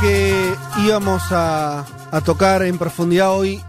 [0.00, 1.84] Que íbamos a,
[2.24, 3.60] tocar en profundidad hoy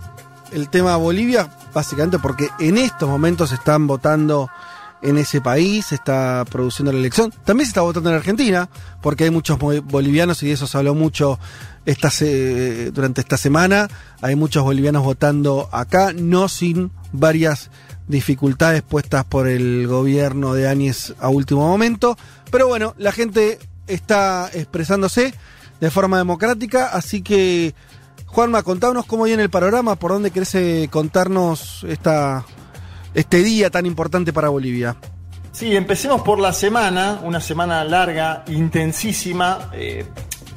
[0.51, 4.49] el tema Bolivia, básicamente porque en estos momentos se están votando
[5.01, 7.33] en ese país, se está produciendo la elección.
[7.45, 8.69] También se está votando en Argentina,
[9.01, 11.39] porque hay muchos bolivianos y de eso se habló mucho
[11.85, 12.09] esta
[12.91, 13.87] durante esta semana.
[14.21, 17.71] Hay muchos bolivianos votando acá, no sin varias
[18.07, 22.17] dificultades puestas por el gobierno de Áñez a último momento.
[22.51, 25.33] Pero bueno, la gente está expresándose
[25.79, 27.73] de forma democrática, así que
[28.25, 32.45] Juanma, contanos cómo viene el panorama, por dónde querés contarnos esta,
[33.13, 34.95] este día tan importante para Bolivia.
[35.51, 39.71] Sí, empecemos por la semana, una semana larga, intensísima.
[39.73, 40.05] eh,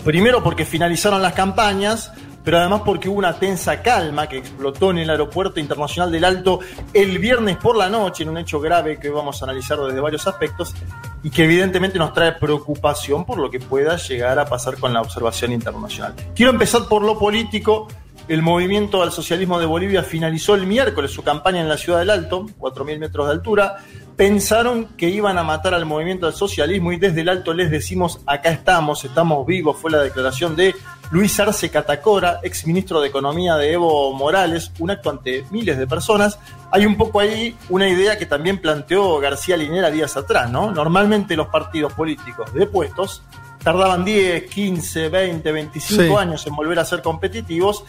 [0.04, 2.12] primero porque finalizaron las campañas,
[2.44, 6.60] pero además porque hubo una tensa calma que explotó en el aeropuerto internacional del Alto
[6.92, 10.26] el viernes por la noche, en un hecho grave que vamos a analizar desde varios
[10.26, 10.74] aspectos
[11.22, 15.00] y que evidentemente nos trae preocupación por lo que pueda llegar a pasar con la
[15.00, 16.14] observación internacional.
[16.34, 17.88] Quiero empezar por lo político.
[18.28, 22.10] El movimiento al socialismo de Bolivia finalizó el miércoles su campaña en la ciudad del
[22.10, 23.78] Alto, 4.000 metros de altura.
[24.16, 28.20] Pensaron que iban a matar al movimiento al socialismo y desde el Alto les decimos,
[28.26, 30.74] acá estamos, estamos vivos, fue la declaración de
[31.10, 35.86] Luis Arce Catacora, ex ministro de Economía de Evo Morales, un acto ante miles de
[35.86, 36.38] personas.
[36.70, 40.70] Hay un poco ahí una idea que también planteó García Linera días atrás, ¿no?
[40.70, 43.22] Normalmente los partidos políticos de puestos
[43.62, 46.14] tardaban 10, 15, 20, 25 Sí.
[46.16, 47.84] años en volver a ser competitivos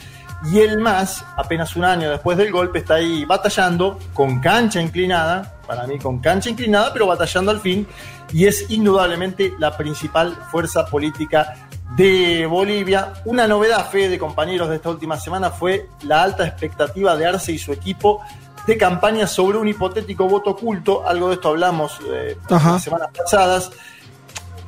[0.51, 5.52] y el MAS, apenas un año después del golpe, está ahí batallando con cancha inclinada,
[5.65, 7.87] para mí con cancha inclinada, pero batallando al fin,
[8.31, 13.13] y es indudablemente la principal fuerza política de Bolivia.
[13.25, 17.51] Una novedad, fe de compañeros de esta última semana, fue la alta expectativa de Arce
[17.51, 18.21] y su equipo
[18.65, 23.71] de campaña sobre un hipotético voto oculto, algo de esto hablamos eh, las semanas pasadas,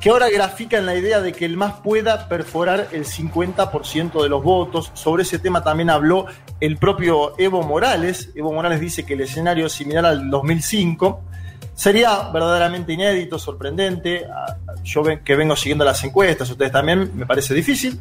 [0.06, 4.40] que ahora grafican la idea de que el MAS pueda perforar el 50% de los
[4.40, 4.92] votos.
[4.94, 6.26] Sobre ese tema también habló
[6.60, 8.30] el propio Evo Morales.
[8.36, 11.22] Evo Morales dice que el escenario es similar al 2005.
[11.74, 14.26] Sería verdaderamente inédito, sorprendente.
[14.32, 17.98] Ah, Yo que vengo siguiendo las encuestas, ustedes también, me parece difícil.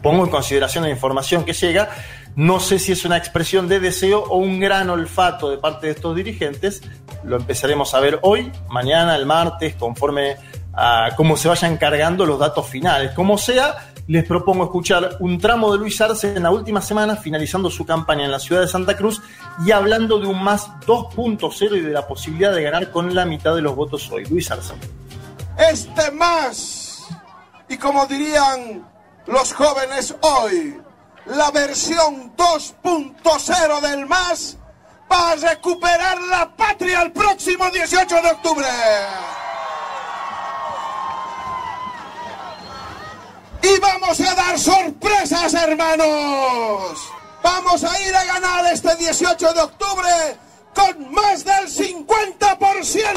[0.00, 1.88] Pongo en consideración la información que llega.
[2.36, 5.94] No sé si es una expresión de deseo o un gran olfato de parte de
[5.94, 6.82] estos dirigentes.
[7.24, 10.36] Lo empezaremos a ver hoy, mañana, el martes, conforme
[10.76, 13.12] a cómo se vayan cargando los datos finales.
[13.12, 17.70] Como sea, les propongo escuchar un tramo de Luis Arce en la última semana, finalizando
[17.70, 19.22] su campaña en la ciudad de Santa Cruz
[19.64, 23.54] y hablando de un más 2.0 y de la posibilidad de ganar con la mitad
[23.54, 24.24] de los votos hoy.
[24.26, 24.74] Luis Arce.
[25.70, 27.06] este más.
[27.68, 28.86] Y como dirían
[29.26, 30.80] los jóvenes hoy,
[31.26, 34.56] la versión 2.0 del más
[35.10, 38.66] va a recuperar la patria el próximo 18 de octubre.
[43.66, 46.98] Y vamos a dar sorpresas, hermanos.
[47.42, 50.08] Vamos a ir a ganar este 18 de octubre
[50.72, 53.16] con más del 50%.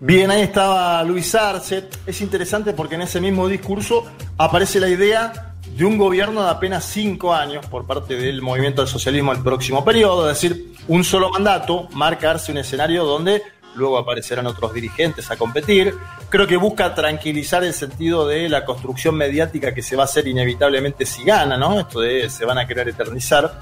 [0.00, 1.90] Bien, ahí estaba Luis Arce.
[2.06, 4.04] Es interesante porque en ese mismo discurso
[4.38, 8.88] aparece la idea de un gobierno de apenas cinco años por parte del movimiento del
[8.88, 13.42] socialismo el próximo periodo, es decir, un solo mandato, marcarse un escenario donde
[13.76, 15.94] luego aparecerán otros dirigentes a competir.
[16.28, 20.26] Creo que busca tranquilizar el sentido de la construcción mediática que se va a hacer
[20.26, 21.80] inevitablemente si gana, ¿no?
[21.80, 23.58] Esto de se van a querer eternizar.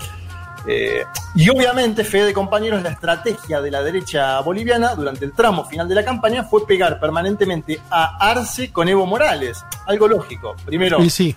[0.66, 1.04] Eh,
[1.34, 5.94] y obviamente, Fede compañeros, la estrategia de la derecha boliviana durante el tramo final de
[5.94, 9.62] la campaña fue pegar permanentemente a Arce con Evo Morales.
[9.86, 10.56] Algo lógico.
[10.64, 11.36] Primero, Y sí,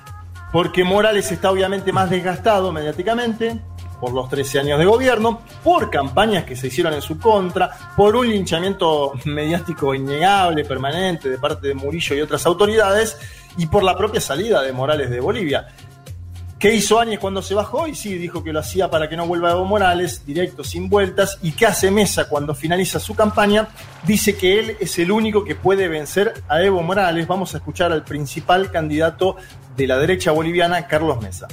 [0.52, 3.60] porque Morales está obviamente más desgastado mediáticamente
[4.00, 8.16] por los 13 años de gobierno, por campañas que se hicieron en su contra, por
[8.16, 13.18] un linchamiento mediático innegable, permanente de parte de Murillo y otras autoridades,
[13.58, 15.68] y por la propia salida de Morales de Bolivia.
[16.60, 17.88] ¿Qué hizo Áñez cuando se bajó?
[17.88, 21.38] Y sí, dijo que lo hacía para que no vuelva Evo Morales, directo, sin vueltas.
[21.44, 23.68] ¿Y qué hace Mesa cuando finaliza su campaña?
[24.08, 27.28] Dice que él es el único que puede vencer a Evo Morales.
[27.28, 29.36] Vamos a escuchar al principal candidato
[29.76, 31.48] de la derecha boliviana, Carlos Mesa.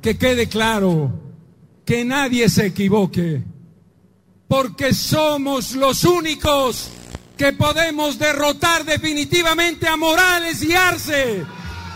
[0.00, 1.10] Que quede claro,
[1.84, 3.42] que nadie se equivoque,
[4.48, 6.90] porque somos los únicos
[7.36, 11.44] que podemos derrotar definitivamente a Morales y Arce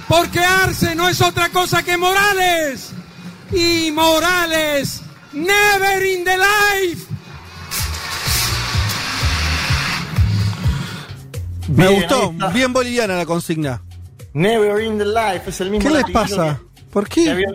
[0.09, 2.93] porque Arce no es otra cosa que Morales.
[3.53, 5.03] Y Morales,
[5.33, 7.07] never in the life.
[11.69, 13.83] Me gustó, bien boliviana la consigna.
[14.33, 15.89] Never in the life, es el mismo.
[15.89, 16.61] ¿Qué les pasa?
[16.91, 17.47] ¿Por qué?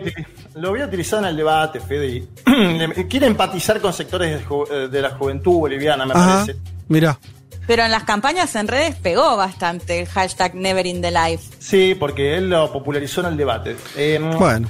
[0.56, 2.28] Lo voy a utilizar en el debate, Fede.
[3.08, 6.56] Quiere empatizar con sectores de, eh, la juventud boliviana, me parece.
[6.88, 7.18] Mira.
[7.66, 11.56] Pero en las campañas en redes pegó bastante el hashtag Never in the Life.
[11.58, 13.76] Sí, porque él lo popularizó en el debate.
[13.96, 14.68] Em, bueno.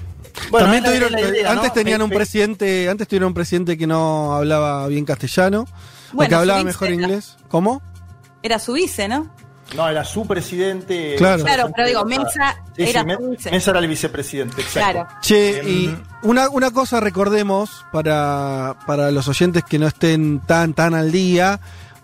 [0.50, 1.14] También tuvieron,
[1.46, 5.64] antes tenían un presidente, antes tuvieron un presidente que no hablaba bien castellano,
[6.14, 7.36] o que hablaba mejor inglés.
[7.48, 7.82] ¿Cómo?
[8.42, 9.34] Era su vice, ¿no?
[9.74, 11.16] No, era su presidente.
[11.16, 13.50] Claro, claro pero digo, Mesa era vice.
[13.50, 14.92] Mesa era el vicepresidente, exacto.
[14.92, 15.20] Claro.
[15.20, 20.74] Che, em, y una, una cosa recordemos para, para los oyentes que no estén tan,
[20.74, 21.60] tan al día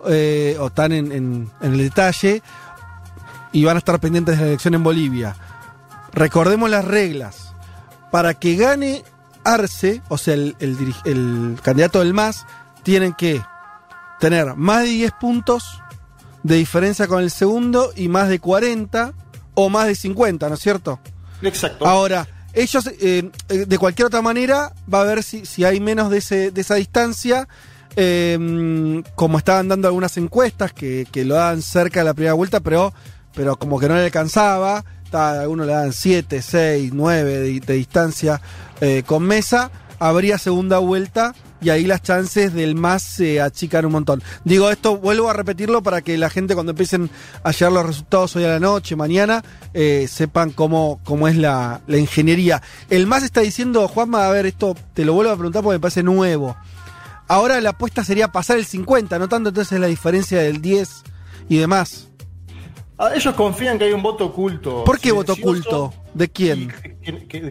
[0.09, 2.43] eh, o están en, el detalle
[3.53, 5.37] y van a estar pendientes de la elección en Bolivia.
[6.13, 7.55] Recordemos las reglas.
[8.11, 9.05] Para que gane
[9.45, 12.45] Arce, o sea, el, el, candidato del MAS,
[12.83, 13.41] tienen que
[14.19, 15.81] tener más de 10 puntos
[16.43, 19.13] de diferencia con el segundo y más de 40
[19.55, 21.01] o más de 50, ¿no es cierto?
[21.43, 21.87] Exacto.
[21.87, 26.11] Ahora, ellos, eh, eh, de cualquier otra manera, va a ver si, si hay menos
[26.11, 27.49] de, ese, de esa distancia
[27.97, 32.93] eh, como estaban dando algunas encuestas que, lo dan cerca de la primera vuelta, pero,
[33.35, 34.85] pero como que no le alcanzaba.
[35.13, 38.41] algunos le dan 7, 6, 9 de, distancia
[38.81, 39.71] eh, con mesa.
[39.99, 44.23] Habría segunda vuelta y ahí las chances del más se achican un montón.
[44.45, 47.11] Digo esto, vuelvo a repetirlo para que la gente cuando empiecen
[47.43, 51.81] a llegar los resultados hoy a la noche, mañana, eh, sepan cómo, cómo es la,
[51.87, 52.63] la, ingeniería.
[52.89, 55.81] El más está diciendo, Juanma, a ver, esto te lo vuelvo a preguntar porque me
[55.81, 56.57] parece nuevo.
[57.29, 61.03] Ahora la apuesta sería pasar el 50, no tanto entonces la diferencia del 10
[61.49, 62.10] y demás.
[63.03, 64.85] Ah, ellos confían que hay un voto oculto.
[64.85, 65.95] ¿Por qué voto oculto?
[66.13, 66.71] ¿De quién?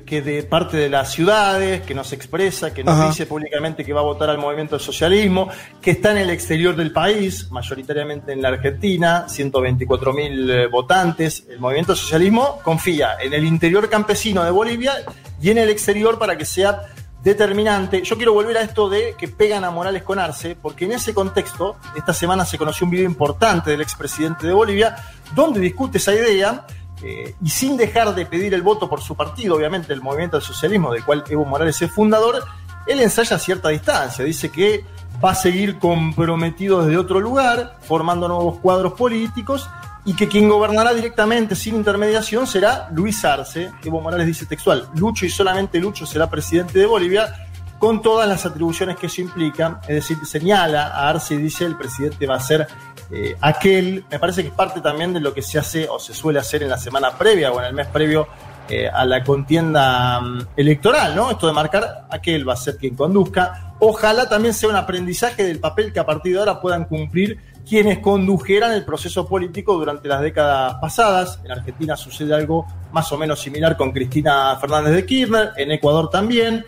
[0.06, 4.02] Que, de parte de las ciudades, que nos expresa, que nos dice públicamente que va
[4.02, 5.50] a votar al movimiento del socialismo,
[5.82, 11.44] que está en el exterior del país, mayoritariamente en la Argentina, 124 mil eh, votantes.
[11.50, 14.98] El movimiento socialismo confía en el interior campesino de Bolivia
[15.42, 16.90] y en el exterior para que sea
[17.24, 18.02] determinante.
[18.04, 21.14] Yo quiero volver a esto de que pegan a Morales con Arce, porque en ese
[21.14, 24.96] contexto, esta semana se conoció un video importante del expresidente de Bolivia,
[25.36, 26.66] donde discute esa idea,
[27.02, 30.46] eh, y sin dejar de pedir el voto por su partido, obviamente el movimiento del
[30.46, 32.44] socialismo, del cual Evo Morales es fundador,
[32.88, 34.84] él ensaya a cierta distancia, dice que
[35.24, 39.70] va a seguir comprometido desde otro lugar, formando nuevos cuadros políticos,
[40.10, 43.70] y que quien gobernará directamente sin intermediación será Luis Arce.
[43.86, 47.48] Evo Morales dice textual, Lucho y solamente Lucho será presidente de Bolivia
[47.78, 51.78] con todas las atribuciones que eso implica, es decir, señala a Arce y dice el
[51.78, 52.68] presidente va a ser
[53.12, 56.16] eh, aquel, me parece que es parte también de lo que se hace o se
[56.16, 58.28] suele hacer en la semana previa o en el mes previo
[58.68, 61.30] eh, a la contienda mm, electoral, ¿no?
[61.30, 63.74] Esto de marcar aquel va a ser quien conduzca.
[63.78, 67.40] Ojalá también sea un aprendizaje del papel que a partir de ahora puedan cumplir
[67.70, 71.40] quienes condujeran el proceso político durante las décadas pasadas.
[71.44, 76.10] En Argentina sucede algo más o menos similar con Cristina Fernández de Kirchner, en Ecuador
[76.10, 76.66] también.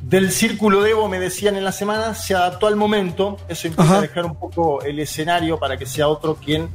[0.00, 3.36] Del círculo de Evo, me decían en la semana, se adaptó al momento.
[3.48, 6.68] Eso implica dejar un poco el escenario para que sea otro quien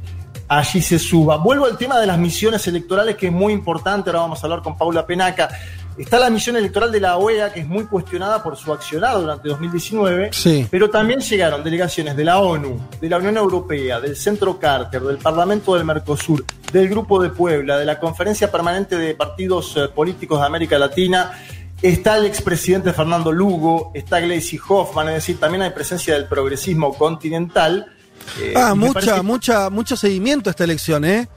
[0.46, 1.38] allí se suba.
[1.38, 4.10] Vuelvo al tema de las misiones electorales, que es muy importante.
[4.10, 5.48] Ahora vamos a hablar con Paula Penaca.
[5.96, 9.48] Está la misión electoral de la OEA, que es muy cuestionada por su accionado durante
[9.48, 10.66] 2019, sí.
[10.68, 15.18] pero también llegaron delegaciones de la ONU, de la Unión Europea, del Centro Carter, del
[15.18, 20.40] Parlamento del Mercosur, del Grupo de Puebla, de la Conferencia Permanente de Partidos eh, Políticos
[20.40, 21.30] de América Latina.
[21.80, 26.94] Está el expresidente Fernando Lugo, está Gleisi Hoffman, es decir, también hay presencia del progresismo
[26.94, 27.86] continental.
[28.40, 31.28] Eh, ah, mucha, mucha, mucho seguimiento a esta elección, ¿eh?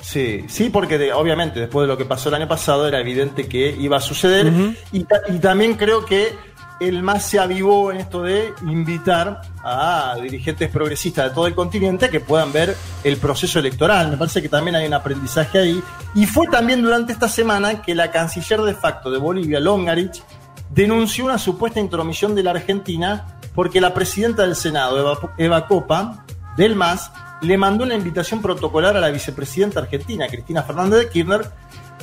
[0.00, 3.70] Sí, sí, porque obviamente después de lo que pasó el año pasado era evidente que
[3.70, 4.52] iba a suceder
[4.92, 5.04] y,
[5.38, 6.34] también creo que
[6.78, 12.10] el más se avivó en esto de invitar a dirigentes progresistas de todo el continente
[12.10, 14.10] que puedan ver el proceso electoral.
[14.10, 15.82] Me parece que también hay un aprendizaje ahí.
[16.14, 20.22] Y fue también durante esta semana que la canciller de facto de Bolivia, Longarich,
[20.68, 26.26] denunció una supuesta intromisión de la Argentina porque la presidenta del Senado, Eva, Eva Copa,
[26.58, 27.10] del MAS,
[27.42, 31.50] le mandó una invitación protocolar a la vicepresidenta argentina, Cristina Fernández de Kirchner,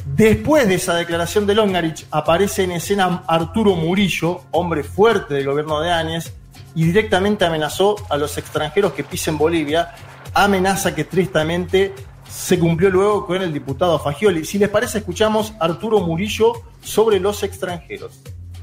[0.05, 5.79] Después de esa declaración de Longarich, aparece en escena Arturo Murillo, hombre fuerte del gobierno
[5.79, 6.33] de Áñez,
[6.75, 9.95] y directamente amenazó a los extranjeros que pisen Bolivia,
[10.33, 11.93] amenaza que tristemente
[12.29, 14.43] se cumplió luego con el diputado Fagioli.
[14.43, 18.19] Si les parece, escuchamos a Arturo Murillo sobre los extranjeros.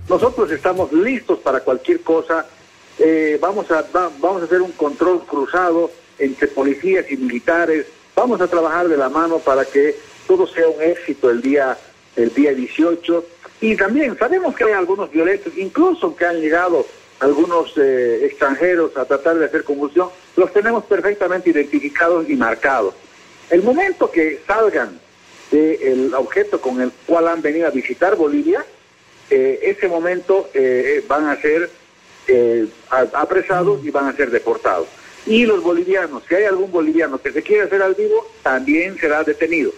[0.08, 2.44] Nosotros estamos listos para cualquier cosa.
[2.98, 7.86] Eh, vamos, a, vamos a hacer un control cruzado entre policías y militares.
[8.14, 9.96] Vamos a trabajar de la mano para que
[10.26, 11.76] todo sea un éxito el día,
[12.16, 13.24] el día 18.
[13.62, 16.86] Y también sabemos que hay algunos violentos, incluso que han llegado
[17.20, 22.94] algunos eh, extranjeros a tratar de hacer convulsión, los tenemos perfectamente identificados y marcados.
[23.50, 24.98] El momento que salgan
[25.50, 28.64] del objeto con el cual han venido a visitar Bolivia,
[29.28, 31.70] eh, ese momento eh, van a ser
[33.12, 34.86] apresados y van a ser deportados.
[35.26, 39.22] Y los bolivianos, si hay algún boliviano que se quiera hacer al vivo, también será
[39.22, 39.70] detenido.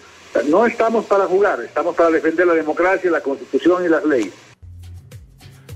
[0.49, 4.33] No estamos para jugar, estamos para defender la democracia, la constitución y las leyes.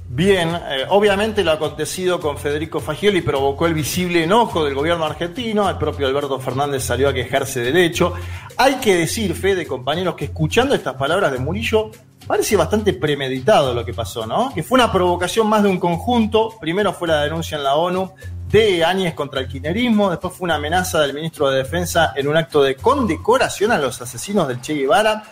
[0.09, 5.69] Bien, eh, obviamente lo acontecido con Federico Fagioli provocó el visible enojo del gobierno argentino,
[5.69, 8.15] el propio Alberto Fernández salió a quejarse del hecho.
[8.57, 11.91] Hay que decir, Fede, compañeros, que escuchando estas palabras de Murillo,
[12.27, 14.53] parece bastante premeditado lo que pasó, ¿no?
[14.55, 18.11] Que fue una provocación más de un conjunto, primero fue la denuncia en la ONU
[18.57, 22.37] de Áñez contra el kirchnerismo, después fue una amenaza del ministro de Defensa en un
[22.37, 25.25] acto de condecoración a los asesinos del Che Guevara,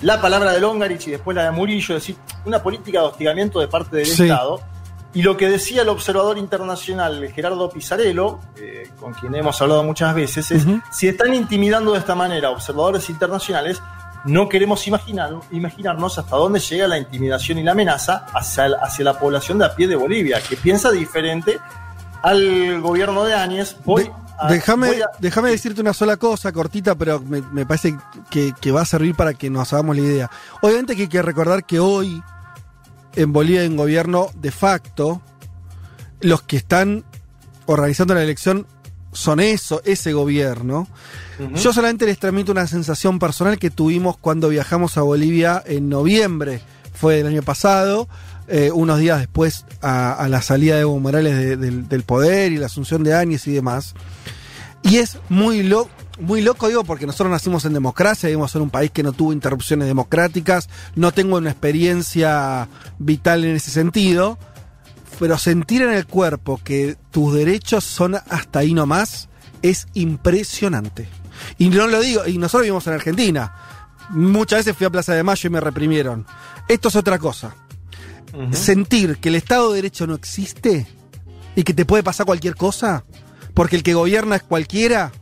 [0.00, 3.60] la palabra de Longarich y después la de Murillo, es decir, una política de hostigamiento
[3.60, 4.60] de parte del Estado.
[5.12, 10.12] Y lo que decía el observador internacional Gerardo Pizarello, eh, con quien hemos hablado muchas
[10.12, 13.80] veces, es, si están intimidando de esta manera observadores internacionales,
[14.24, 19.16] no queremos imaginar, imaginarnos hasta dónde llega la intimidación y la amenaza hacia, hacia la
[19.16, 21.60] población de a pie de Bolivia, que piensa diferente
[22.24, 23.76] al gobierno de Áñez.
[23.84, 24.10] Voy
[24.48, 27.96] déjame, déjame decirte una sola cosa, cortita, pero me, parece
[28.30, 30.30] que, va a servir para que nos hagamos la idea.
[30.62, 32.22] Obviamente que hay que recordar que hoy
[33.14, 35.22] en Bolivia hay un gobierno de facto.
[36.20, 37.04] Los que están
[37.66, 38.66] organizando la elección
[39.12, 40.88] son eso, ese gobierno.
[41.54, 46.60] Yo solamente les transmito una sensación personal que tuvimos cuando viajamos a Bolivia en noviembre,
[46.94, 48.08] fue el año pasado,
[48.48, 53.02] eh, unos días después a, la salida de Evo Morales del poder y la asunción
[53.02, 53.94] de Áñez y demás.
[54.82, 55.66] Y es muy,
[56.20, 59.32] muy loco, digo, porque nosotros nacimos en democracia, vivimos en un país que no tuvo
[59.32, 64.38] interrupciones democráticas, no tengo una experiencia vital en ese sentido,
[65.18, 69.28] pero sentir en el cuerpo que tus derechos son hasta ahí nomás
[69.62, 71.08] es impresionante.
[71.56, 73.54] Y no lo digo, y nosotros vivimos en Argentina.
[74.10, 76.26] Muchas veces fui a Plaza de Mayo y me reprimieron.
[76.68, 77.54] Esto es otra cosa.
[78.52, 80.86] Sentir que el Estado de Derecho no existe
[81.56, 83.04] y que te puede pasar cualquier cosa,
[83.54, 85.12] porque el que gobierna es cualquiera,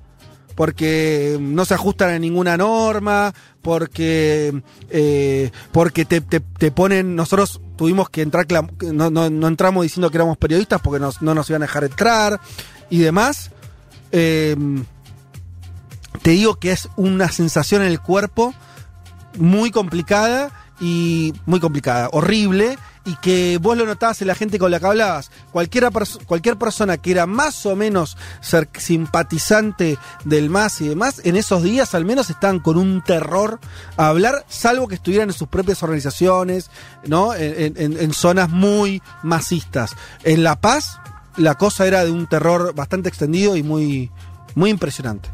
[0.54, 8.23] porque no se ajustan a ninguna norma, porque, eh, porque te, ponen, nosotros tuvimos que
[8.23, 8.47] entrar,
[8.81, 12.40] no, no, entramos diciendo que éramos periodistas porque no nos iban a dejar entrar
[12.90, 13.50] y demás.
[14.11, 14.57] Eh,
[16.23, 18.54] te digo que es una sensación en el cuerpo
[19.38, 20.50] muy complicada
[20.81, 24.87] y muy complicada, horrible y que vos lo notabas en la gente con la que
[24.87, 25.30] hablabas.
[25.50, 25.90] Cualquiera
[26.26, 31.62] cualquier persona que era más o menos ser simpatizante del MAS y demás, en esos
[31.62, 33.61] días al menos estaban con un terror
[33.97, 36.71] a hablar, salvo que estuvieran en sus propias organizaciones,
[37.06, 37.35] ¿no?
[37.35, 39.94] En, en zonas muy masistas.
[40.23, 40.99] En La Paz,
[41.37, 44.11] la cosa era de un terror bastante extendido y muy,
[44.54, 45.28] muy impresionante.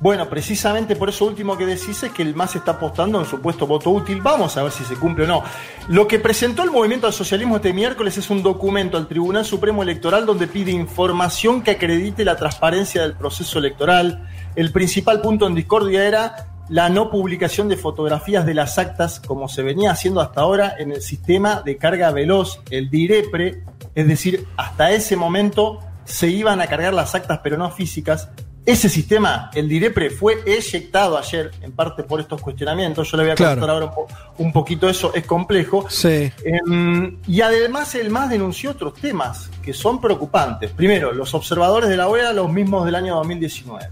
[0.00, 3.66] Bueno, precisamente por eso último que decís es que el MAS está apostando en supuesto
[3.66, 4.22] voto útil.
[4.22, 5.44] Vamos a ver si se cumple o no.
[5.88, 9.82] Lo que presentó el Movimiento al Socialismo este miércoles es un documento al Tribunal Supremo
[9.82, 14.26] Electoral donde pide información que acredite la transparencia del proceso electoral.
[14.56, 19.48] El principal punto en discordia era la no publicación de fotografías de las actas como
[19.48, 23.64] se venía haciendo hasta ahora en el sistema de carga veloz, el DIREPRE,
[23.94, 28.30] es decir, hasta ese momento se iban a cargar las actas pero no físicas
[28.66, 33.10] ese sistema, el DIREPRE, fue eyectado ayer, en parte por estos cuestionamientos.
[33.10, 33.90] Yo le voy a contar ahora
[34.36, 35.86] un, poquito eso, es complejo.
[35.88, 36.30] Sí.
[36.44, 40.70] Em, y además, el MAS denunció otros temas que son preocupantes.
[40.72, 43.88] Primero, los observadores de la OEA, los mismos del año 2019.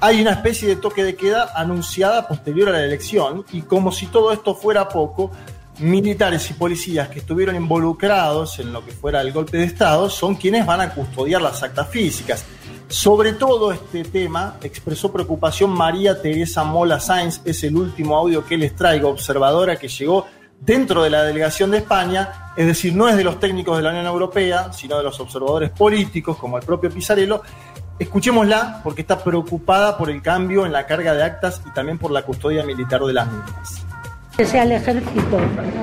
[0.00, 4.06] Hay una especie de toque de queda anunciada posterior a la elección, y como si
[4.06, 5.32] todo esto fuera poco,
[5.80, 10.34] militares y policías que estuvieron involucrados en lo que fuera el golpe de Estado son
[10.34, 12.44] quienes van a custodiar las actas físicas.
[12.88, 18.56] Sobre todo este tema expresó preocupación María Teresa Mola Sáenz, es el último audio que
[18.56, 20.26] les traigo, observadora que llegó
[20.58, 23.90] dentro de la delegación de España, es decir, no es de los técnicos de la
[23.90, 27.42] Unión Europea, sino de los observadores políticos, como el propio Pizarello.
[27.98, 32.10] Escuchémosla porque está preocupada por el cambio en la carga de actas y también por
[32.10, 33.87] la custodia militar de las mismas.
[34.38, 35.40] Que sea el ejército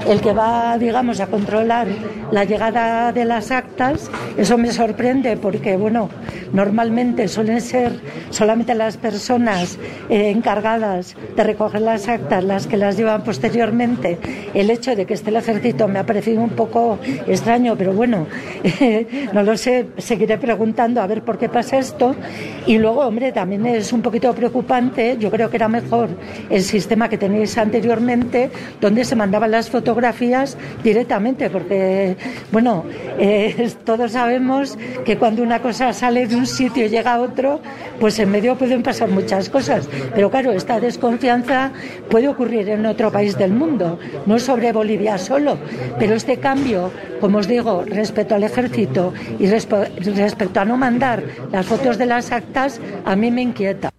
[0.07, 1.87] el que va, digamos, a controlar
[2.31, 6.09] la llegada de las actas, eso me sorprende porque, bueno,
[6.53, 7.91] normalmente suelen ser
[8.29, 9.77] solamente las personas
[10.09, 14.17] eh, encargadas de recoger las actas las que las llevan posteriormente.
[14.53, 18.27] El hecho de que esté el ejército me ha parecido un poco extraño, pero bueno,
[19.33, 22.15] no lo sé, seguiré preguntando a ver por qué pasa esto.
[22.67, 26.09] Y luego, hombre, también es un poquito preocupante, yo creo que era mejor
[26.49, 28.44] el sistema que tenéis anteriormente
[28.81, 32.15] donde se mandaban las fotografías directamente, porque,
[32.51, 32.83] bueno,
[33.19, 37.59] eh, todos sabemos que cuando una cosa sale de un sitio y llega a otro,
[37.99, 39.87] pues en medio pueden pasar muchas cosas.
[40.13, 41.71] Pero claro, esta desconfianza
[42.09, 45.57] puede ocurrir en otro país del mundo, no sobre Bolivia solo,
[45.99, 51.65] pero este cambio, como os digo, respecto al ejército y respecto a no mandar las
[51.65, 53.89] fotos de las actas, a mí me inquieta.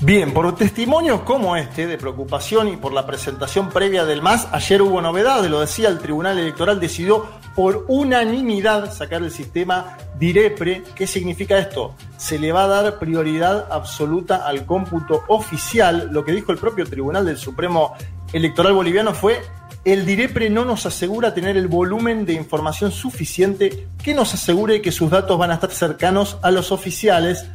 [0.00, 4.80] Bien, por testimonios como este de preocupación y por la presentación previa del MAS, ayer
[4.80, 7.26] hubo novedades, lo decía, el Tribunal Electoral decidió
[7.56, 10.84] por unanimidad sacar el sistema DIREPRE.
[10.94, 11.96] ¿Qué significa esto?
[12.16, 16.10] Se le va a dar prioridad absoluta al cómputo oficial.
[16.12, 17.96] Lo que dijo el propio Tribunal del Supremo
[18.32, 19.42] Electoral Boliviano fue
[19.84, 24.92] el DIREPRE no nos asegura tener el volumen de información suficiente que nos asegure que
[24.92, 27.46] sus datos van a estar cercanos a los oficiales.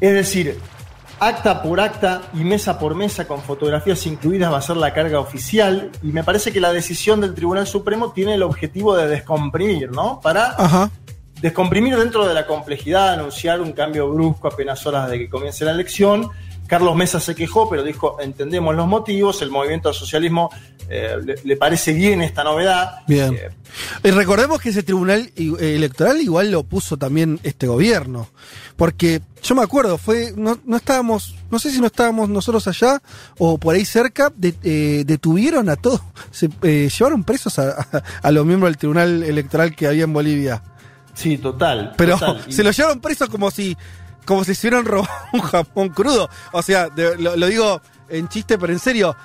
[0.00, 0.58] Es decir,
[1.26, 5.20] acta por acta y mesa por mesa con fotografías incluidas va a ser la carga
[5.20, 9.92] oficial y me parece que la decisión del Tribunal Supremo tiene el objetivo de descomprimir,
[9.92, 10.20] ¿no?
[10.20, 10.56] Para
[11.40, 15.70] descomprimir dentro de la complejidad, anunciar un cambio brusco apenas horas de que comience la
[15.70, 16.28] elección
[16.66, 20.50] Carlos Mesa se quejó, pero dijo, entendemos los motivos, el movimiento al socialismo
[20.88, 23.00] eh, le, parece bien esta novedad.
[23.06, 23.34] Bien.
[23.34, 23.50] Eh,
[24.04, 28.28] y recordemos que ese tribunal eh, electoral igual lo puso también este gobierno,
[28.76, 33.00] porque yo me acuerdo, fue no, estábamos, no sé si no estábamos nosotros allá
[33.38, 36.48] o por ahí cerca, detuvieron a todos, se
[36.88, 40.62] llevaron presos a, los miembros del tribunal electoral que había en Bolivia.
[41.14, 41.92] Sí, total.
[41.96, 43.76] Pero se los llevaron presos como si
[44.24, 46.28] como si se hubieran robado un Japón crudo.
[46.52, 46.88] O sea,
[47.18, 49.16] lo, digo en chiste, pero en serio.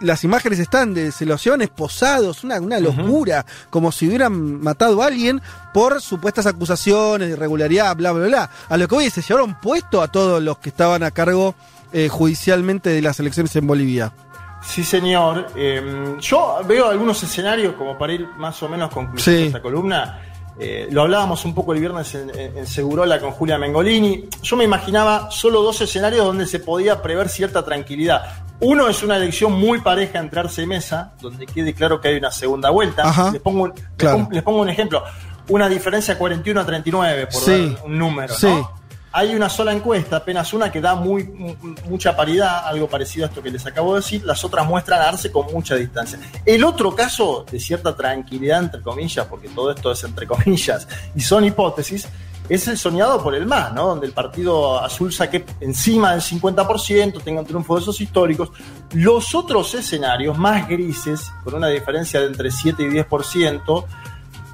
[0.00, 5.02] las imágenes están de se los llevan esposados, una, una locura, como si hubieran matado
[5.02, 5.40] a alguien
[5.72, 8.50] por supuestas acusaciones de irregularidad, bla, bla, bla.
[8.68, 11.54] A lo que hoy se llevaron puesto a todos los que estaban a cargo
[11.92, 14.12] eh, judicialmente de las elecciones en Bolivia.
[14.66, 15.46] Sí, señor.
[15.54, 20.20] Em, yo veo algunos escenarios, como para ir más o menos concluyendo esta columna,
[20.58, 24.28] eh, lo hablábamos un poco el viernes en, Segurola con Julia Mengolini.
[24.42, 28.44] Yo me imaginaba solo dos escenarios donde se podía prever cierta tranquilidad.
[28.60, 32.16] Uno es una elección muy pareja entre Arce y Mesa, donde quede claro que hay
[32.16, 33.30] una segunda vuelta.
[33.32, 33.72] les, pongo,
[34.30, 35.02] les, pongo, un ejemplo.
[35.48, 38.34] Una diferencia 41 a 39, por dar un número.
[38.42, 38.83] ¿no?
[39.16, 43.50] Hay una sola encuesta, apenas una que da mucha paridad, algo parecido a esto que
[43.50, 46.18] les acabo de decir, las otras muestran a darse con mucha distancia.
[46.44, 51.20] El otro caso de cierta tranquilidad, entre comillas, porque todo esto es entre comillas y
[51.20, 52.08] son hipótesis,
[52.48, 53.86] es el soñado por el MAS, ¿no?
[53.86, 58.50] Donde el partido azul saque encima del 50%, tenga un triunfo de esos históricos.
[58.92, 63.84] Los otros escenarios más grises, con una diferencia de entre 7 y 10%,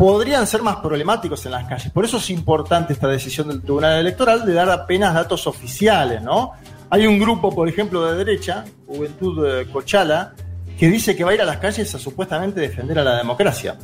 [0.00, 1.92] podrían ser más problemáticos en las calles.
[1.92, 6.52] Por eso es importante esta decisión del Tribunal Electoral de dar apenas datos oficiales, ¿no?
[6.88, 10.32] Hay un grupo, por ejemplo, de derecha, Juventud eh, Cochala,
[10.78, 13.76] que dice que va a ir a las calles a supuestamente defender a la democracia.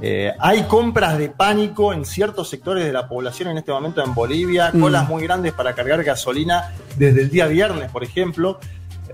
[0.00, 4.14] Eh, hay compras de pánico en ciertos sectores de la población en este momento en
[4.14, 4.80] Bolivia, mm.
[4.80, 8.58] colas muy grandes para cargar gasolina desde el día viernes, por ejemplo.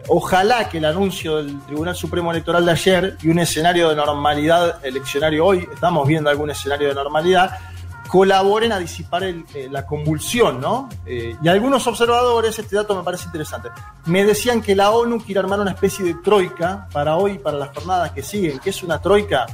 [0.09, 4.85] Ojalá que el anuncio del Tribunal Supremo Electoral de ayer y un escenario de normalidad
[4.85, 7.59] eleccionario hoy, estamos viendo algún escenario de normalidad,
[8.07, 10.91] colaboren a disipar eh, la convulsión, ¿no?
[11.07, 13.71] Eh, y algunos observadores, este dato me parece interesante,
[14.05, 17.71] me decían que la ONU quiere armar una especie de troika para hoy, para las
[17.75, 19.47] jornadas que siguen, que es una troika,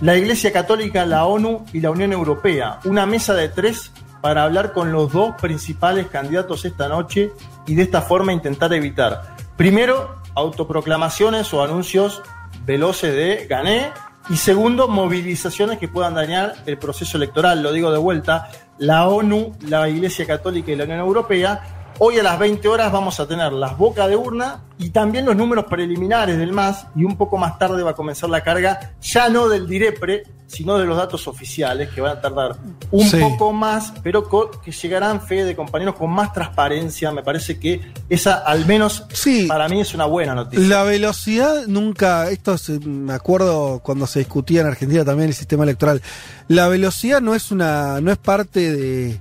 [0.00, 4.72] la Iglesia Católica, la ONU y la Unión Europea, una mesa de tres para hablar
[4.72, 7.32] con los dos principales candidatos esta noche
[7.66, 12.22] y de esta forma intentar evitar Primero, autoproclamaciones o anuncios
[12.64, 13.90] veloces de gané.
[14.28, 17.62] Y segundo, movilizaciones que puedan dañar el proceso electoral.
[17.62, 22.22] Lo digo de vuelta, la ONU, la Iglesia Católica y la Unión Europea Hoy a
[22.22, 26.36] las 20 horas vamos a tener las bocas de urna y también los números preliminares
[26.36, 29.66] del MAS y un poco más tarde va a comenzar la carga ya no del
[29.66, 32.56] DIREPRE, sino de los datos oficiales que van a tardar
[32.90, 34.28] un poco más, pero
[34.62, 37.10] que llegarán fe de compañeros con más transparencia.
[37.12, 37.80] Me parece que
[38.10, 39.06] esa al menos
[39.48, 40.66] para mí es una buena noticia.
[40.66, 46.02] La velocidad nunca, esto me acuerdo cuando se discutía en Argentina también el sistema electoral,
[46.48, 49.18] la velocidad no es una, no es parte de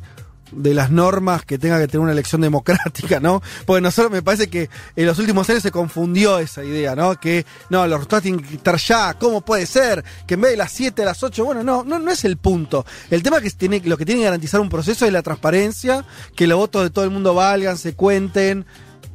[0.51, 3.41] de las normas que tenga que tener una elección democrática, ¿no?
[3.65, 7.19] Porque nosotros me parece que en los últimos años se confundió esa idea, ¿no?
[7.19, 10.03] Que no, los resultados tienen que estar ya, ¿cómo puede ser?
[10.27, 12.37] Que en vez de las 7 a las 8, bueno, no, no, no es el
[12.37, 12.85] punto.
[13.09, 16.05] El tema que tiene, lo que tiene que garantizar un proceso es la transparencia,
[16.35, 18.65] que los votos de todo el mundo valgan, se cuenten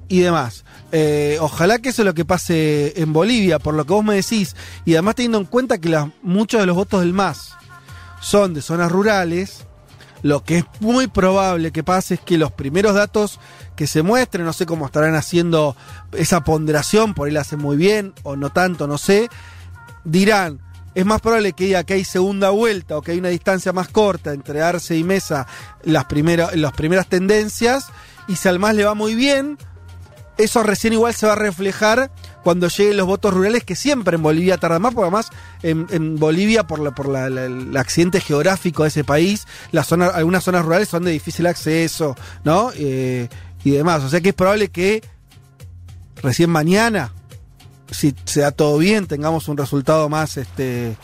[0.09, 0.65] y demás.
[0.93, 4.17] Eh, ojalá que eso es lo que pase en Bolivia, por lo que vos me
[4.17, 7.53] decís, y además teniendo en cuenta que muchos de los votos del MAS
[8.21, 9.67] son de zonas rurales,
[10.23, 13.41] lo que es muy probable que pase es que los primeros datos
[13.77, 15.77] que se muestren, no sé cómo estarán haciendo
[16.13, 19.29] esa ponderación, por ahí la hacen muy bien o no tanto, no sé,
[20.05, 20.61] dirán,
[20.95, 23.89] es más probable que diga que hay segunda vuelta o que hay una distancia más
[23.89, 25.47] corta entre Arce y Mesa
[25.83, 27.87] las, primeras las primeras tendencias,
[28.29, 29.57] y si al MAS le va muy bien,
[30.37, 32.11] eso recién igual se va a reflejar
[32.43, 35.31] cuando lleguen los votos rurales, que siempre en Bolivia tarda más, porque además
[35.63, 39.87] en, en Bolivia, por, la, por la- la- el accidente geográfico de ese país, las
[39.87, 42.71] zonas, algunas zonas rurales son de difícil acceso, ¿no?
[42.77, 43.29] Eh,
[43.65, 44.03] y demás.
[44.05, 45.03] O sea que es probable que
[46.23, 47.13] recién mañana,
[47.91, 50.97] si se da todo bien, tengamos un resultado más, este,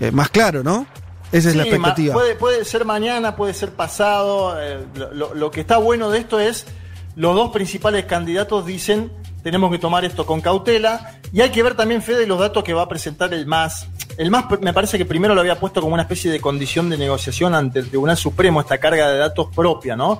[0.00, 0.86] eh, más claro, ¿no?
[1.32, 2.14] Esa es la Sí, expectativa.
[2.14, 4.60] Puede, puede ser mañana, puede ser pasado.
[4.60, 6.66] eh, lo- lo que está bueno de esto es,
[7.14, 9.12] los dos principales candidatos dicen,
[9.44, 11.19] tenemos que tomar esto con cautela.
[11.32, 13.86] Y hay que ver también, Fede, los datos que va a presentar el MAS.
[14.16, 16.98] El MAS me parece que primero lo había puesto como una especie de condición de
[16.98, 20.18] negociación ante el Tribunal Supremo, esta carga de datos propia, ¿no?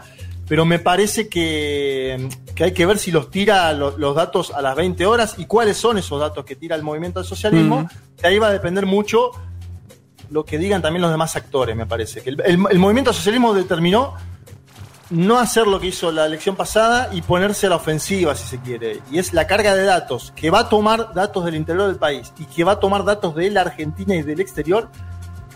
[0.48, 4.60] Pero me parece que, que hay que ver si los tira lo- los datos a
[4.62, 7.80] las 20 horas y cuáles son esos datos que tira el movimiento al socialismo.
[7.82, 8.20] Mm.
[8.22, 9.30] De ahí va a depender mucho
[10.30, 12.22] lo que digan también los demás actores, me parece.
[12.22, 14.14] Que el, el- el movimiento al socialismo determinó
[15.10, 18.58] no hacer lo que hizo la elección pasada y ponerse a la ofensiva, si se
[18.60, 19.00] quiere.
[19.10, 22.32] Y es la carga de datos, que va a tomar datos del interior del país
[22.38, 24.88] y que va a tomar datos de la Argentina y del exterior.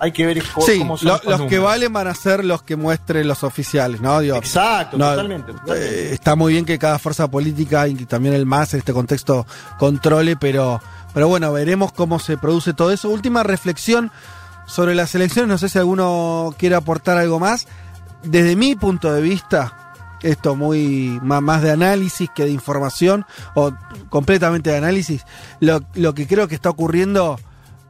[0.01, 2.45] Hay que ver co- Sí, cómo son lo- estos los que valen van a ser
[2.45, 4.19] los que muestren los oficiales, ¿no?
[4.19, 5.53] Digo, Exacto, no, totalmente.
[5.53, 5.89] totalmente.
[6.11, 9.47] eh, está muy bien que cada fuerza política y también el MAS en este contexto
[9.79, 10.83] controle, pero,
[11.15, 13.09] pero bueno, veremos cómo se produce todo eso.
[13.09, 14.11] Última reflexión
[14.67, 17.69] sobre las elecciones, no sé si alguno quiere aportar algo más.
[18.25, 23.73] Desde mi punto de vista, esto muy más de análisis que de información, o
[24.09, 25.25] completamente de análisis,
[25.61, 27.39] lo, lo que creo que está ocurriendo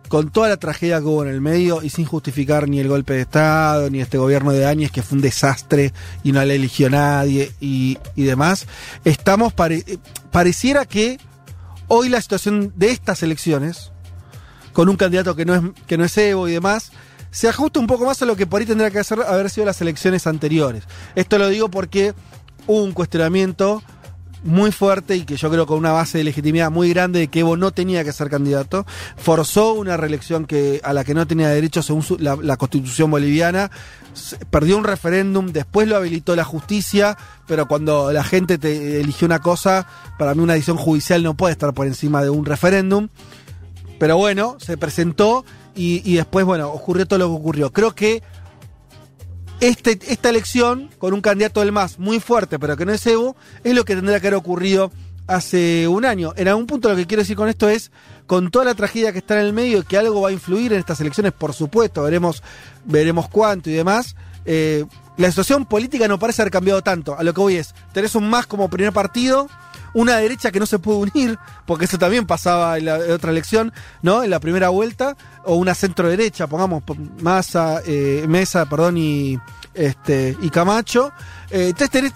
[0.09, 3.15] con toda la tragedia que hubo en el medio y sin justificar ni el golpe
[3.15, 5.93] de Estado, ni este gobierno de Áñez que fue un desastre
[6.23, 8.67] y no le eligió nadie y, y demás,
[9.05, 9.99] estamos pare- eh,
[10.31, 11.19] pareciera que
[11.89, 13.93] hoy la situación de estas elecciones,
[14.73, 16.93] con un candidato que no es, que no es Evo y demás,
[17.35, 19.67] se ajusta un poco más a lo que por ahí tendría que hacer, haber sido
[19.67, 20.85] las elecciones anteriores.
[21.17, 22.15] Esto lo digo porque
[22.69, 23.83] hubo un cuestionamiento
[24.45, 27.41] muy fuerte y que yo creo con una base de legitimidad muy grande de que
[27.41, 31.49] Evo no tenía que ser candidato, forzó una reelección que, a la que no tenía
[31.49, 33.69] derecho según la, la constitución boliviana,
[34.51, 37.19] perdió un referéndum, después lo habilitó la justicia,
[37.49, 39.89] pero cuando la gente te eligió una cosa,
[40.21, 43.09] para mí una decisión judicial no puede estar por encima de un referéndum.
[43.99, 45.45] Pero bueno, se presentó
[45.75, 47.73] y, y después, bueno, ocurrió todo lo que ocurrió.
[47.73, 48.23] Creo que
[49.61, 53.37] este, esta elección, con un candidato del MAS muy fuerte, pero que no es Evo,
[53.63, 54.93] es lo que tendría que haber ocurrido
[55.27, 56.35] hace un año.
[56.37, 57.91] En algún punto lo que quiero decir con esto es,
[58.27, 60.81] con toda la tragedia que está en el medio que algo va a influir en
[60.81, 62.43] estas elecciones, por supuesto, veremos,
[62.85, 64.85] veremos cuánto y demás, eh,
[65.17, 67.17] la situación política no parece haber cambiado tanto.
[67.17, 69.49] A lo que voy es, tenés un MAS como primer partido,
[69.95, 73.73] una derecha que no se puede unir, porque eso también pasaba en la otra elección,
[74.03, 74.23] ¿no?
[74.23, 79.39] En la primera vuelta, o una centro derecha, pongamos po- Massa, eh, Mesa, perdón, y
[79.75, 81.13] este y Camacho.
[81.51, 81.73] Eh,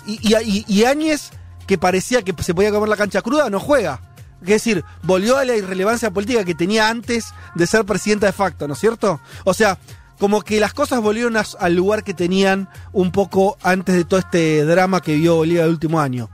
[0.06, 1.30] y, Áñez,
[1.66, 4.00] que parecía que se podía comer la cancha cruda, no juega.
[4.42, 8.68] Es decir, volvió a la irrelevancia política que tenía antes de ser presidenta de facto,
[8.68, 9.20] ¿no es cierto?
[9.44, 9.78] O sea,
[10.18, 14.64] como que las cosas volvieron al lugar que tenían un poco antes de todo este
[14.64, 16.28] drama que vio Bolivia el último año.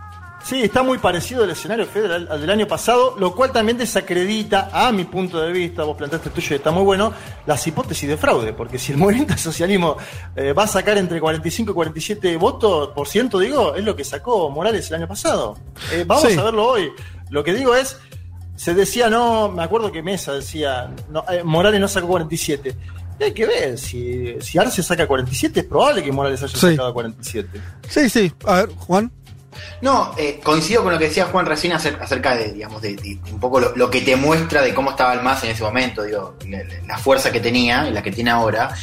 [0.45, 4.69] Sí, está muy parecido el escenario federal al del año pasado, lo cual también desacredita,
[4.73, 7.15] a mi punto de vista, vos planteaste el tuyo y está muy bueno,
[7.47, 9.97] las hipótesis de fraude, porque si el movimiento al socialismo
[10.37, 14.05] eh, va a sacar entre 45 y 47 votos por ciento, digo, es lo que
[14.05, 15.57] sacó Morales el año pasado.
[15.93, 16.39] Eh, vamos Sí.
[16.39, 16.93] a verlo hoy.
[17.31, 17.97] Lo que digo es,
[18.55, 22.77] se decía, no, me acuerdo que Mesa decía, no, eh, Morales no sacó 47.
[23.19, 26.71] Y hay que ver, si, si Arce saca 47, es probable que Morales haya Sí.
[26.73, 27.61] sacado 47.
[27.89, 28.31] Sí, sí.
[28.45, 29.11] A ver, Juan.
[29.81, 33.41] No, eh, coincido con lo que decía Juan recién acer- acerca de, digamos, de, un
[33.41, 36.37] poco lo, que te muestra de cómo estaba el MAS en ese momento, digo,
[36.87, 38.75] la, fuerza que tenía y la que tiene ahora.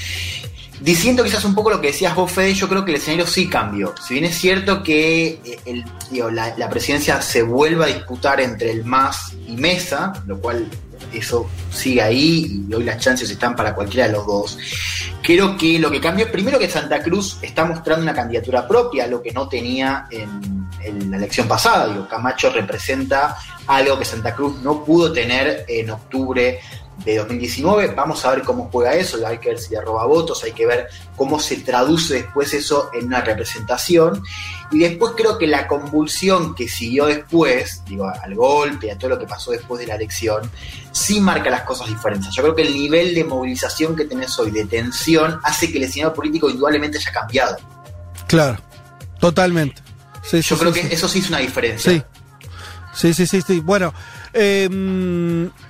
[0.79, 3.47] Diciendo quizás un poco lo que decías vos, Fede, yo creo que el escenario sí
[3.47, 3.93] cambió.
[4.01, 5.83] Si bien es cierto que eh,
[6.31, 10.67] la presidencia se vuelva a disputar entre el MAS y Mesa, lo cual
[11.13, 14.57] eso sigue ahí y hoy las chances están para cualquiera de los dos.
[15.21, 19.21] Creo que lo que cambió, primero que Santa Cruz está mostrando una candidatura propia, lo
[19.21, 20.69] que no tenía en,
[21.11, 21.87] la elección pasada.
[21.87, 23.37] Digo, Camacho representa
[23.67, 26.59] algo que Santa Cruz no pudo tener en octubre
[27.05, 27.93] de 2019.
[27.95, 30.65] Vamos a ver cómo juega eso, hay que ver si le roba votos, hay que
[30.65, 34.23] ver cómo se traduce después eso en una representación.
[34.71, 39.19] Y después creo que la convulsión que siguió después, digo, al golpe, a todo lo
[39.19, 40.49] que pasó después de la elección,
[40.91, 42.33] sí marca las cosas diferentes.
[42.33, 45.83] Yo creo que el nivel de movilización que tenés hoy, de tensión, hace que el
[45.83, 47.57] escenario político indudablemente haya cambiado.
[48.27, 48.59] Claro,
[49.19, 49.81] totalmente.
[50.23, 50.93] Sí, Yo sí, creo sí, que sí.
[50.93, 51.91] eso sí es una diferencia.
[51.91, 52.03] Sí.
[52.93, 53.59] Sí, sí, sí, sí.
[53.61, 53.93] Bueno,
[54.33, 54.67] eh,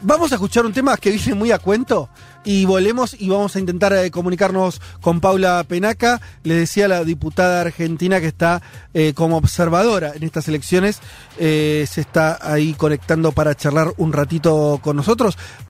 [0.01, 2.09] vamos a escuchar un tema que viene muy a cuento
[2.43, 6.21] y volvemos y vamos a intentar eh, comunicarnos con Paula Penaca.
[6.43, 8.61] Le decía la diputada argentina que está
[8.93, 10.99] eh, como observadora en estas elecciones.
[11.37, 15.37] eh, se está ahí conectando para charlar un ratito con nosotros.